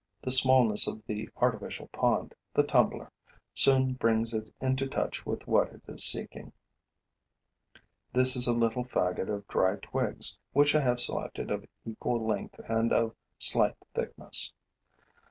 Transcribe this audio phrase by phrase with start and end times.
[0.23, 3.11] The smallness of the artificial pond, the tumbler,
[3.53, 6.53] soon brings it into touch with what it is seeking.
[8.11, 12.59] This is a little faggot of dry twigs, which I have selected of equal length
[12.67, 14.53] and of slight thickness.